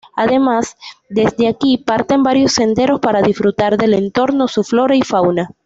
Además, 0.15 0.77
desde 1.09 1.47
aquí 1.47 1.77
parten 1.77 2.23
varios 2.23 2.53
senderos 2.53 2.99
para 2.99 3.21
disfrutar 3.21 3.77
del 3.77 3.93
entorno, 3.93 4.47
su 4.47 4.63
flora 4.63 4.95
y 4.95 5.03
fauna. 5.03 5.51